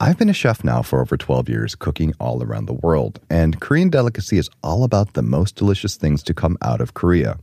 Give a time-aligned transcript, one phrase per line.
[0.00, 3.60] I've been a chef now for over 12 years, cooking all around the world, and
[3.60, 7.38] Korean Delicacy is all about the most delicious things to come out of Korea.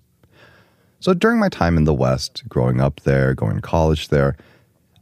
[0.99, 4.35] So during my time in the West, growing up there, going to college there,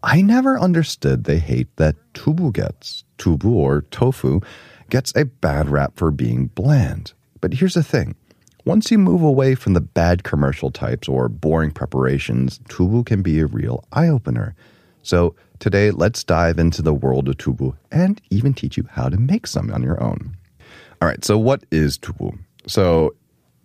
[0.03, 3.03] I never understood the hate that tubu gets.
[3.17, 4.41] Tubu or tofu
[4.89, 7.13] gets a bad rap for being bland.
[7.41, 8.15] But here's the thing.
[8.63, 13.39] Once you move away from the bad commercial types or boring preparations, tubu can be
[13.39, 14.55] a real eye opener.
[15.09, 19.17] So today, let's dive into the world of tubu and even teach you how to
[19.17, 20.37] make some on your own.
[21.01, 22.37] All right, so what is tubu?
[22.67, 23.15] So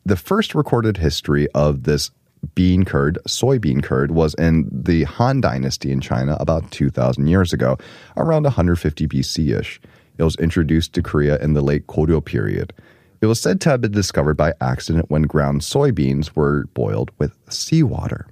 [0.06, 2.10] the first recorded history of this
[2.54, 7.76] bean curd, soybean curd, was in the Han Dynasty in China about 2,000 years ago,
[8.16, 9.82] around 150 BC ish.
[10.16, 12.72] It was introduced to Korea in the late Goryeo period.
[13.20, 17.36] It was said to have been discovered by accident when ground soybeans were boiled with
[17.50, 18.28] seawater.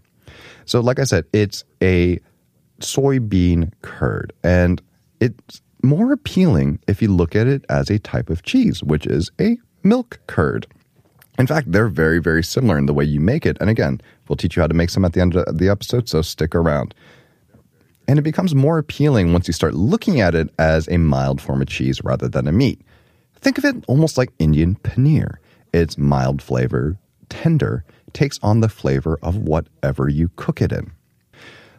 [0.65, 2.19] So, like I said, it's a
[2.81, 4.83] soybean curd, and
[5.21, 9.31] it's more appealing if you look at it as a type of cheese, which is
[9.41, 10.67] a milk curd.
[11.39, 13.57] In fact, they're very, very similar in the way you make it.
[13.61, 16.09] And again, we'll teach you how to make some at the end of the episode,
[16.09, 16.95] so stick around.
[18.07, 21.63] And it becomes more appealing once you start looking at it as a mild form
[21.63, 22.81] of cheese rather than a meat.
[23.37, 25.37] Think of it almost like Indian paneer.
[25.73, 26.99] It's mild flavor,
[27.29, 30.93] tender, takes on the flavor of whatever you cook it in.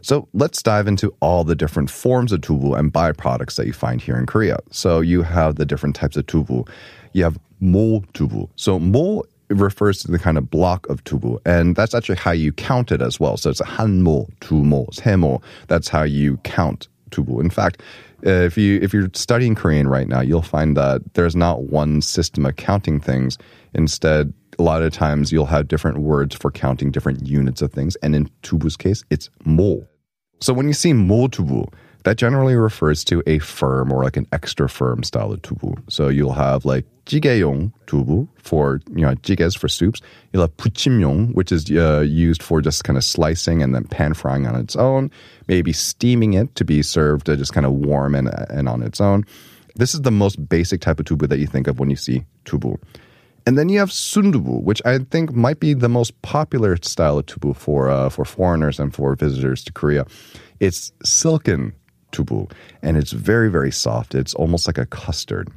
[0.04, 4.02] So let's dive into all the different forms of tubu and byproducts that you find
[4.02, 4.60] here in Korea.
[4.70, 6.68] So you have the different types of tubu.
[7.14, 8.50] You have mo tubu.
[8.58, 12.52] So mo refers to the kind of block of tubu, and that's actually how you
[12.52, 13.38] count it as well.
[13.38, 15.42] So it's a hanmo, tumo, semo.
[15.68, 17.40] That's how you count tubu.
[17.40, 17.82] In fact,
[18.26, 22.02] uh, if you if you're studying Korean right now, you'll find that there's not one
[22.02, 23.38] system of counting things.
[23.74, 27.96] Instead, a lot of times you'll have different words for counting different units of things.
[27.98, 29.88] And in tubu's case, it's mo.
[30.40, 31.72] So when you see tubu,
[32.04, 35.82] that generally refers to a firm or like an extra firm style of tubu.
[35.90, 40.02] So you'll have like jigaeyong tubu for, you know, jigaes for soups.
[40.32, 44.14] You'll have puchimyong, which is uh, used for just kind of slicing and then pan
[44.14, 45.12] frying on its own.
[45.48, 49.00] Maybe steaming it to be served uh, just kind of warm and, and on its
[49.00, 49.26] own.
[49.76, 52.26] This is the most basic type of tubu that you think of when you see
[52.46, 52.78] tubu.
[53.46, 57.26] And then you have sundubu, which I think might be the most popular style of
[57.26, 60.06] tubu for uh, for foreigners and for visitors to Korea.
[60.60, 61.74] It's silken
[62.14, 62.50] tubu,
[62.82, 64.16] and it's very, very soft.
[64.16, 65.50] It's almost like a custard.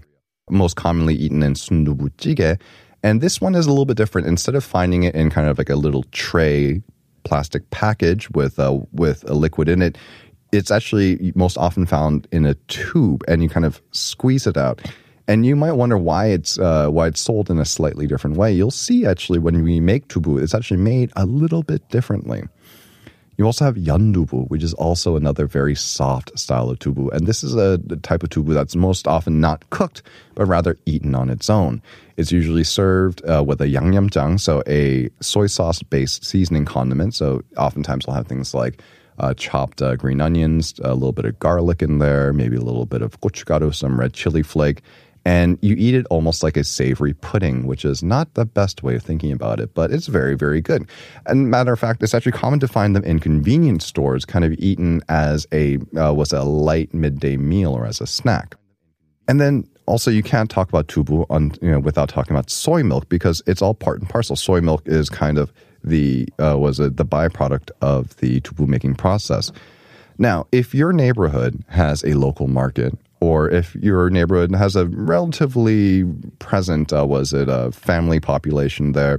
[0.51, 2.61] Most commonly eaten in sundubu jjigae.
[3.03, 4.27] And this one is a little bit different.
[4.27, 6.83] Instead of finding it in kind of like a little tray
[7.23, 9.97] plastic package with a, with a liquid in it,
[10.53, 14.81] it's actually most often found in a tube, and you kind of squeeze it out.
[15.28, 18.53] And you might wonder why it's uh, why it's sold in a slightly different way.
[18.53, 22.44] You'll see actually when we make tubu, it's actually made a little bit differently.
[23.37, 27.12] You also have yandubu, which is also another very soft style of tubu.
[27.12, 30.03] And this is a type of tubu that's most often not cooked,
[30.34, 31.82] but rather eaten on its own.
[32.16, 37.14] It's usually served uh, with a yangnyeomjang, so a soy sauce based seasoning condiment.
[37.14, 38.81] So oftentimes we'll have things like
[39.19, 42.87] uh, chopped uh, green onions, a little bit of garlic in there, maybe a little
[42.87, 44.82] bit of gochugaru, some red chili flake,
[45.26, 48.94] and you eat it almost like a savory pudding, which is not the best way
[48.94, 50.88] of thinking about it, but it's very, very good.
[51.26, 54.53] And matter of fact, it's actually common to find them in convenience stores, kind of
[54.53, 58.54] eaten as a uh, was a light midday meal or as a snack.
[59.26, 62.84] And then also you can't talk about tubu on you know without talking about soy
[62.84, 64.37] milk because it's all part and parcel.
[64.37, 68.94] Soy milk is kind of the uh, was a, the byproduct of the tubu making
[68.94, 69.50] process.
[70.19, 76.05] Now, if your neighborhood has a local market or if your neighborhood has a relatively
[76.38, 79.19] present, uh, was it a family population there,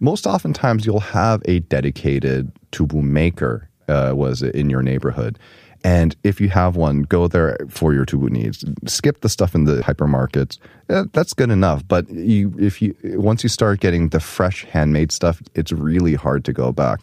[0.00, 5.38] most oftentimes you'll have a dedicated tubu maker, uh, was it in your neighborhood.
[5.82, 8.64] And if you have one, go there for your tubu needs.
[8.86, 10.58] Skip the stuff in the hypermarkets.
[10.86, 11.86] That's good enough.
[11.86, 16.44] But you, if you once you start getting the fresh handmade stuff, it's really hard
[16.46, 17.00] to go back.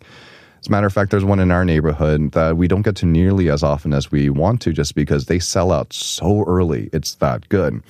[0.61, 3.07] As a matter of fact, there's one in our neighborhood that we don't get to
[3.07, 6.87] nearly as often as we want to just because they sell out so early.
[6.93, 7.81] It's that good.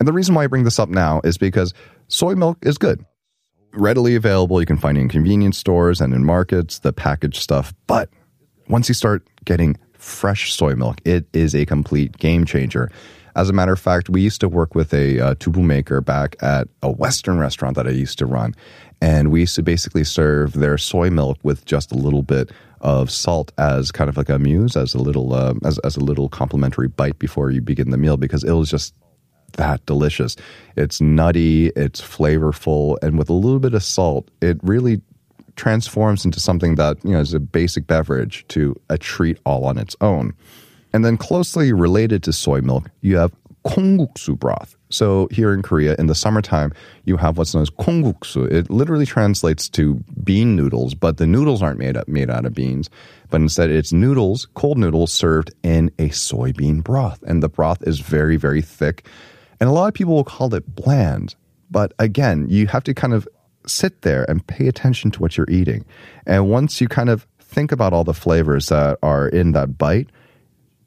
[0.00, 1.72] And the reason why I bring this up now is because
[2.08, 3.04] soy milk is good.
[3.72, 4.58] Readily available.
[4.58, 7.72] You can find it in convenience stores and in markets, the packaged stuff.
[7.86, 8.10] But
[8.68, 12.90] once you start getting fresh soy milk, it is a complete game changer.
[13.36, 16.34] As a matter of fact, we used to work with a uh, tubu maker back
[16.42, 18.56] at a Western restaurant that I used to run.
[19.00, 22.50] And we used to basically serve their soy milk with just a little bit
[22.80, 26.00] of salt as kind of like a muse, as a little uh, as as a
[26.00, 28.94] little complimentary bite before you begin the meal because it was just
[29.56, 30.36] that delicious.
[30.76, 35.00] It's nutty, it's flavorful, and with a little bit of salt, it really
[35.56, 39.78] transforms into something that you know is a basic beverage to a treat all on
[39.78, 40.34] its own.
[40.92, 43.32] And then closely related to soy milk, you have
[43.64, 44.76] kongguksu broth.
[44.90, 46.72] So here in Korea, in the summertime,
[47.04, 48.50] you have what's known as kongguksu.
[48.50, 52.54] It literally translates to bean noodles, but the noodles aren't made up, made out of
[52.54, 52.88] beans,
[53.30, 58.00] but instead it's noodles, cold noodles served in a soybean broth, and the broth is
[58.00, 59.06] very, very thick.
[59.60, 61.34] And a lot of people will call it bland,
[61.70, 63.28] but again, you have to kind of
[63.66, 65.84] sit there and pay attention to what you're eating.
[66.26, 70.08] And once you kind of think about all the flavors that are in that bite,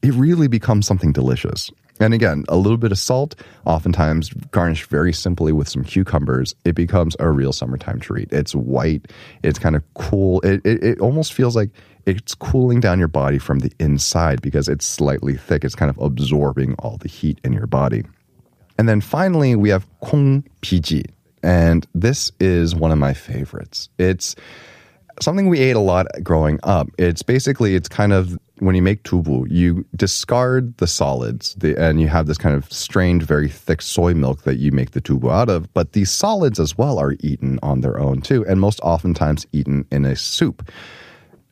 [0.02, 1.70] it really becomes something delicious.
[2.02, 6.74] And again, a little bit of salt, oftentimes garnished very simply with some cucumbers, it
[6.74, 8.32] becomes a real summertime treat.
[8.34, 9.12] It's white,
[9.44, 10.42] it's kind of cool.
[10.42, 11.70] It, it, it, almost feels like
[12.06, 15.64] it's cooling down your body from the inside because it's slightly thick.
[15.64, 18.04] It's kind of absorbing all the heat in your body.
[18.78, 21.06] And then finally, we have Kong Piji.
[21.44, 23.90] And this is one of my favorites.
[24.00, 24.36] It's
[25.20, 26.88] something we ate a lot growing up.
[26.98, 32.00] It's basically, it's kind of when you make tubu, you discard the solids the, and
[32.00, 35.32] you have this kind of strained, very thick soy milk that you make the tubu
[35.32, 35.74] out of.
[35.74, 39.86] But these solids as well are eaten on their own too, and most oftentimes eaten
[39.92, 40.70] in a soup.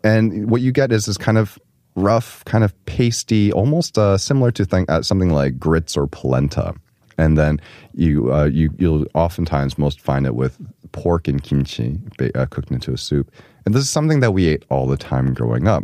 [0.04, 1.58] And what you get is this kind of
[1.96, 6.76] rough, kind of pasty, almost uh, similar to think, uh, something like grits or polenta.
[7.18, 7.60] And then
[7.96, 10.58] you uh, you you'll oftentimes most find it with
[10.92, 12.00] pork and kimchi
[12.36, 13.32] uh, cooked into a soup.
[13.66, 15.84] And this is something that we ate all the time growing up.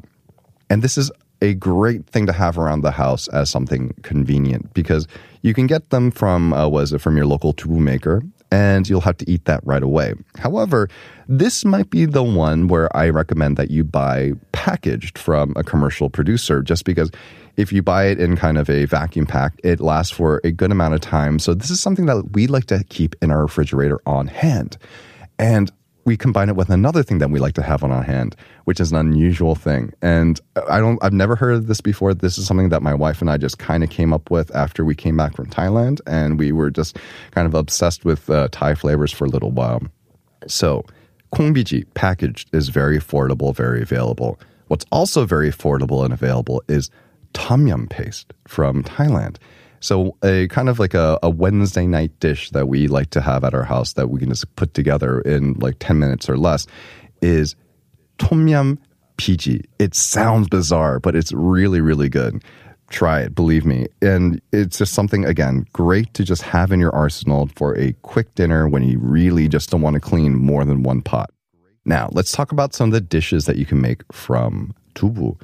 [0.69, 5.07] And this is a great thing to have around the house as something convenient because
[5.41, 9.01] you can get them from uh, was it from your local tubu maker and you'll
[9.01, 10.13] have to eat that right away.
[10.37, 10.87] However,
[11.27, 16.09] this might be the one where I recommend that you buy packaged from a commercial
[16.09, 17.11] producer just because
[17.57, 20.71] if you buy it in kind of a vacuum pack, it lasts for a good
[20.71, 21.39] amount of time.
[21.39, 24.77] So this is something that we like to keep in our refrigerator on hand.
[25.39, 25.71] And
[26.05, 28.35] we combine it with another thing that we like to have on our hand,
[28.65, 29.91] which is an unusual thing.
[30.03, 32.13] And I don't, I've never heard of this before.
[32.13, 34.85] This is something that my wife and I just kind of came up with after
[34.85, 36.97] we came back from Thailand, and we were just
[37.31, 39.81] kind of obsessed with uh, Thai flavors for a little while.
[40.47, 40.85] So,
[41.33, 44.39] kongbiji packaged is very affordable, very available.
[44.67, 46.91] What's also very affordable and available is
[47.33, 49.37] tom yum paste from Thailand.
[49.85, 53.43] So a kind of like a, a, Wednesday night dish that we like to have
[53.43, 56.65] at our house that we can just put together in like 10 minutes or less
[57.21, 57.55] is
[58.17, 58.79] tom yum
[59.19, 59.63] piji.
[59.77, 62.43] It sounds bizarre, but it's really, really good.
[62.89, 63.85] Try it, believe me.
[64.01, 68.33] And it's just something, again, great to just have in your arsenal for a quick
[68.33, 71.29] dinner when you really just don't want to clean more than one pot.
[71.85, 75.39] Now, let's talk about some of the dishes that you can make from tubu.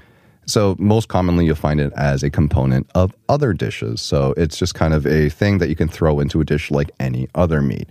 [0.51, 4.01] So most commonly you'll find it as a component of other dishes.
[4.01, 6.91] So it's just kind of a thing that you can throw into a dish like
[6.99, 7.87] any other meat.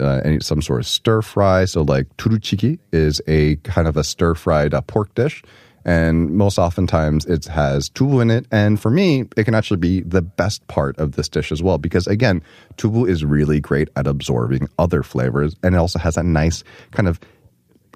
[0.00, 1.64] Uh, any, some sort of stir fry.
[1.64, 5.42] So like turuchiki is a kind of a stir fried uh, pork dish.
[5.84, 8.46] And most oftentimes it has tubu in it.
[8.50, 11.78] And for me, it can actually be the best part of this dish as well.
[11.78, 12.42] Because again,
[12.76, 15.56] tubu is really great at absorbing other flavors.
[15.62, 17.20] And it also has a nice kind of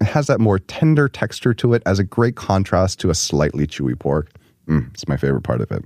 [0.00, 3.98] has that more tender texture to it as a great contrast to a slightly chewy
[3.98, 4.30] pork.
[4.68, 5.84] Mm, it's my favorite part of it.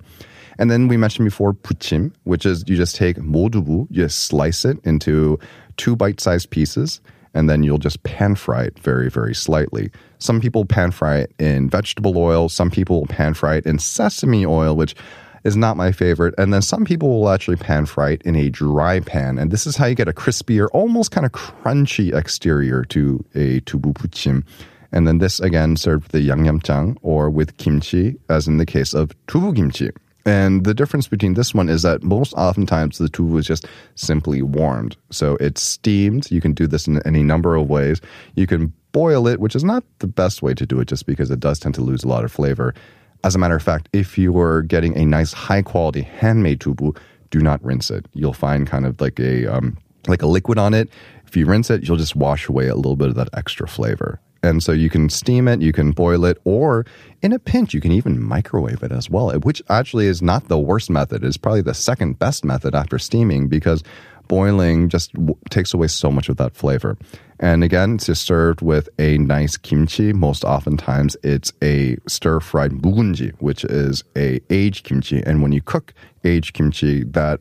[0.58, 4.64] And then we mentioned before puchim, which is you just take modubu, you just slice
[4.64, 5.38] it into
[5.76, 7.00] two bite-sized pieces,
[7.34, 9.90] and then you'll just pan fry it very, very slightly.
[10.18, 12.48] Some people pan fry it in vegetable oil.
[12.48, 14.94] Some people pan fry it in sesame oil, which
[15.44, 16.34] is not my favorite.
[16.38, 19.38] And then some people will actually pan fry it in a dry pan.
[19.38, 23.60] And this is how you get a crispier, almost kind of crunchy exterior to a
[23.60, 24.44] tubu puchim.
[24.92, 28.94] And then this again served with the yangnyeomjang or with kimchi, as in the case
[28.94, 29.90] of tubu kimchi.
[30.24, 34.40] And the difference between this one is that most oftentimes the tubu is just simply
[34.42, 34.96] warmed.
[35.10, 36.30] So it's steamed.
[36.30, 38.00] You can do this in any number of ways.
[38.36, 41.30] You can boil it, which is not the best way to do it just because
[41.30, 42.74] it does tend to lose a lot of flavor.
[43.24, 46.96] As a matter of fact, if you are getting a nice high quality handmade tubu,
[47.30, 48.06] do not rinse it.
[48.14, 50.90] You'll find kind of like a um, like a liquid on it.
[51.26, 54.20] If you rinse it, you'll just wash away a little bit of that extra flavor.
[54.42, 56.84] And so you can steam it, you can boil it, or
[57.22, 60.58] in a pinch, you can even microwave it as well, which actually is not the
[60.58, 61.22] worst method.
[61.22, 63.84] It's probably the second best method after steaming because
[64.32, 66.96] boiling just w- takes away so much of that flavor.
[67.38, 70.14] And again, it's just served with a nice kimchi.
[70.14, 75.22] Most oftentimes, it's a stir fried bulgogi, which is a aged kimchi.
[75.22, 75.92] And when you cook
[76.24, 77.40] aged kimchi, that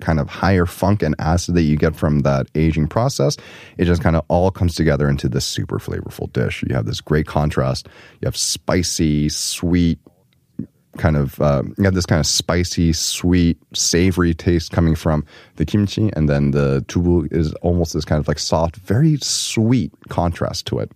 [0.00, 3.36] kind of higher funk and acid that you get from that aging process,
[3.78, 6.64] it just kind of all comes together into this super flavorful dish.
[6.68, 7.86] You have this great contrast.
[8.20, 10.00] You have spicy, sweet,
[10.98, 15.24] kind of uh, you have this kind of spicy, sweet, savory taste coming from
[15.56, 19.92] the kimchi, and then the tubu is almost this kind of like soft, very sweet
[20.08, 20.90] contrast to it.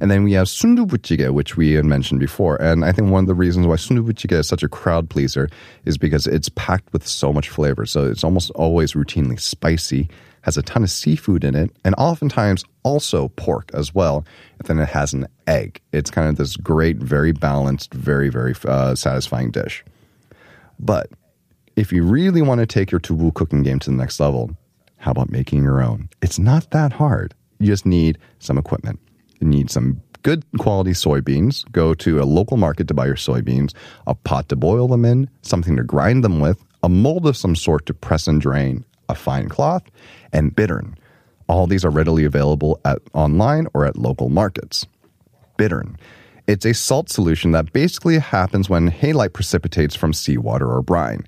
[0.00, 2.60] And then we have sundubuchige, which we had mentioned before.
[2.60, 5.48] And I think one of the reasons why sundubuchige is such a crowd pleaser
[5.84, 7.86] is because it's packed with so much flavor.
[7.86, 10.08] So it's almost always routinely spicy
[10.46, 14.24] has a ton of seafood in it, and oftentimes also pork as well.
[14.60, 15.80] And then it has an egg.
[15.92, 19.84] It's kind of this great, very balanced, very, very uh, satisfying dish.
[20.78, 21.10] But
[21.74, 24.56] if you really want to take your tubu cooking game to the next level,
[24.98, 26.08] how about making your own?
[26.22, 27.34] It's not that hard.
[27.58, 29.00] You just need some equipment.
[29.40, 31.68] You need some good quality soybeans.
[31.72, 33.74] Go to a local market to buy your soybeans,
[34.06, 37.56] a pot to boil them in, something to grind them with, a mold of some
[37.56, 39.84] sort to press and drain, a fine cloth,
[40.32, 40.96] and bittern.
[41.48, 44.86] All these are readily available at online or at local markets.
[45.56, 45.96] Bittern.
[46.46, 51.24] It's a salt solution that basically happens when halite precipitates from seawater or brine.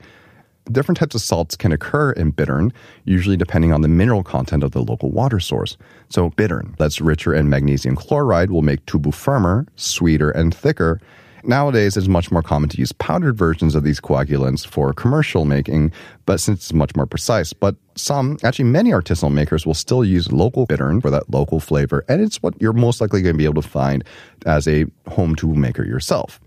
[0.70, 2.72] Different types of salts can occur in bittern,
[3.04, 5.76] usually depending on the mineral content of the local water source.
[6.10, 11.00] So, bittern that's richer in magnesium chloride will make tubu firmer, sweeter, and thicker,
[11.48, 15.90] Nowadays, it's much more common to use powdered versions of these coagulants for commercial making,
[16.26, 17.54] but since it's much more precise.
[17.54, 22.04] But some, actually many artisanal makers will still use local bittern for that local flavor,
[22.06, 24.04] and it's what you're most likely going to be able to find
[24.44, 26.38] as a home tubu maker yourself.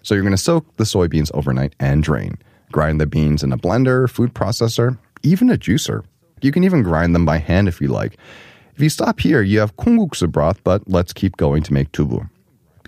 [0.00, 2.38] So you're going to soak the soybeans overnight and drain.
[2.72, 6.02] Grind the beans in a blender, food processor, even a juicer.
[6.40, 8.16] You can even grind them by hand if you like.
[8.74, 12.30] If you stop here, you have kongguksu broth, but let's keep going to make tubu.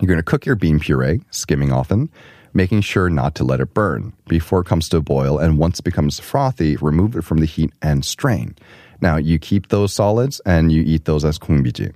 [0.01, 2.09] You're going to cook your bean puree, skimming often,
[2.53, 5.37] making sure not to let it burn before it comes to a boil.
[5.37, 8.55] And once it becomes frothy, remove it from the heat and strain.
[9.01, 11.93] Now, you keep those solids and you eat those as kongbiji.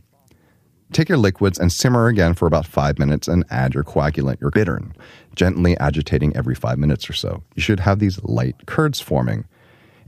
[0.92, 4.52] Take your liquids and simmer again for about five minutes and add your coagulant, your
[4.52, 4.94] bittern,
[5.36, 7.42] gently agitating every five minutes or so.
[7.56, 9.46] You should have these light curds forming.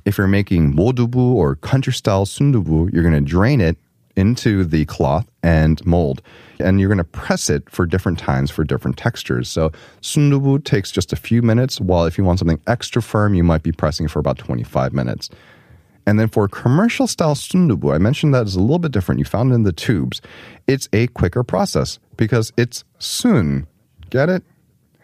[0.06, 3.78] If you're making modubu or country style sundubu, you're going to drain it
[4.16, 6.22] into the cloth and mold
[6.60, 9.50] and you're going to press it for different times for different textures.
[9.50, 13.44] So sundubu takes just a few minutes, while if you want something extra firm, you
[13.44, 15.30] might be pressing for about 25 minutes.
[16.08, 19.20] And then for commercial style sundubu, I mentioned that is a little bit different.
[19.20, 20.22] You found it in the tubes.
[20.68, 23.68] It's a quicker process because it's sun.
[24.12, 24.44] Get it?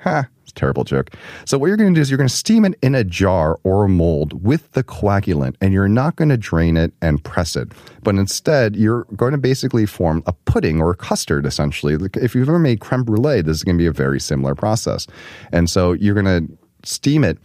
[0.03, 1.11] Ha, terrible joke.
[1.45, 3.59] So what you're going to do is you're going to steam it in a jar
[3.63, 7.55] or a mold with the coagulant and you're not going to drain it and press
[7.55, 7.71] it.
[8.03, 11.97] But instead, you're going to basically form a pudding or a custard essentially.
[12.15, 15.07] If you've ever made creme brulee, this is going to be a very similar process.
[15.51, 17.37] And so you're going to steam it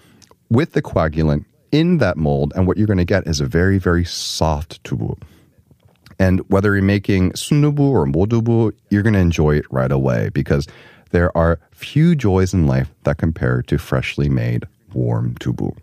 [0.51, 3.79] with the coagulant in that mold and what you're going to get is a very
[3.79, 5.19] very soft tubu.
[6.19, 10.67] And whether you're making sundubu or modubu, you're going to enjoy it right away because
[11.11, 15.77] there are few joys in life that compare to freshly made warm tubu.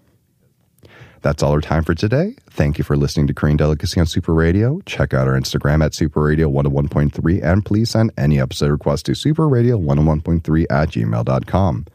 [1.22, 2.36] That's all our time for today.
[2.50, 4.82] Thank you for listening to Korean Delicacy on Super Radio.
[4.86, 9.16] Check out our Instagram at Super Radio 101.3 and please send any episode requests to
[9.16, 11.86] Super Radio 101.3 at gmail.com.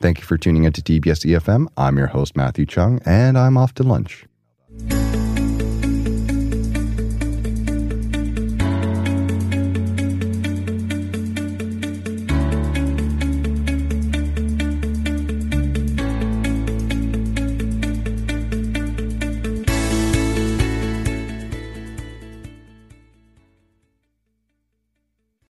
[0.00, 1.66] Thank you for tuning in to TBS EFM.
[1.76, 4.24] I'm your host, Matthew Chung, and I'm off to lunch.